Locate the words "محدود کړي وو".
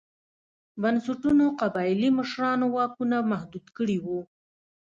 3.31-4.19